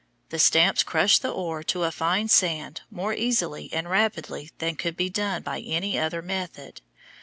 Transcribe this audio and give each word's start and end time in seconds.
The 0.29 0.39
stamps 0.39 0.81
crush 0.81 1.19
the 1.19 1.29
ore 1.29 1.61
to 1.61 1.83
a 1.83 1.91
fine 1.91 2.27
sand 2.27 2.81
more 2.89 3.13
easily 3.13 3.69
and 3.71 3.87
rapidly 3.87 4.49
than 4.57 4.75
could 4.75 4.97
be 4.97 5.11
done 5.11 5.43
by 5.43 5.59
any 5.59 5.95
other 5.99 6.23
method. 6.23 6.81